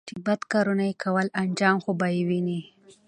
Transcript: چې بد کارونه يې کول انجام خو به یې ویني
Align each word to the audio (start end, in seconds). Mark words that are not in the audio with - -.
چې 0.07 0.15
بد 0.25 0.41
کارونه 0.51 0.83
يې 0.89 0.93
کول 1.03 1.27
انجام 1.41 1.75
خو 1.83 1.91
به 1.99 2.07
یې 2.15 2.21
ویني 2.29 2.59